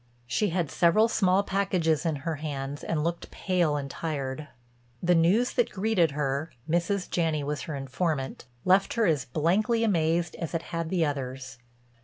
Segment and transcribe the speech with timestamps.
[0.25, 4.47] She had several small packages in her hands and looked pale and tired.
[5.03, 7.07] The news that greeted her—Mrs.
[7.07, 11.59] Janney was her informant—left her as blankly amazed as it had the others.